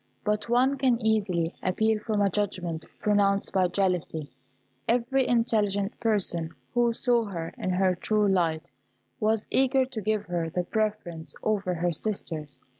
[0.23, 4.31] But one can easily appeal from a judgment pronounced by jealousy.
[4.87, 8.71] Every intelligent person, who saw her in her true light,
[9.19, 12.59] was eager to give her the preference over her sisters.